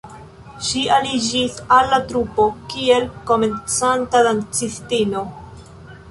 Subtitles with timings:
[0.67, 5.23] Ŝi aliĝis al la trupo, kiel komencanta dancistino.